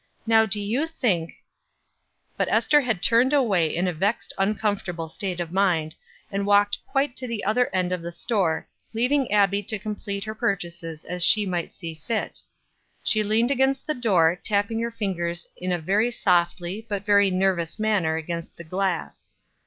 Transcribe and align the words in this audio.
Now 0.25 0.47
do 0.47 0.59
you 0.59 0.87
think" 0.87 1.33
But 2.35 2.47
Ester 2.51 2.81
had 2.81 3.03
turned 3.03 3.33
away 3.33 3.67
in 3.67 3.87
a 3.87 3.93
vexed 3.93 4.33
uncomfortable 4.35 5.07
state 5.07 5.39
of 5.39 5.51
mind, 5.51 5.93
and 6.31 6.47
walked 6.47 6.79
quite 6.87 7.15
to 7.17 7.27
the 7.27 7.43
other 7.43 7.69
end 7.71 7.91
of 7.91 8.01
the 8.01 8.11
store, 8.11 8.67
leaving 8.95 9.31
Abbie 9.31 9.61
to 9.61 9.77
complete 9.77 10.23
her 10.23 10.33
purchases 10.33 11.05
as 11.05 11.23
she 11.23 11.45
might 11.45 11.71
see 11.71 12.01
fit. 12.07 12.39
She 13.03 13.21
leaned 13.21 13.51
against 13.51 13.85
the 13.85 13.93
door, 13.93 14.39
tapping 14.43 14.79
her 14.79 14.89
fingers 14.89 15.45
in 15.55 15.71
a 15.71 15.77
very 15.77 16.09
softly, 16.09 16.83
but 16.89 17.05
very 17.05 17.29
nervous 17.29 17.77
manner 17.77 18.15
against 18.17 18.57
the 18.57 18.63
glass. 18.63 19.29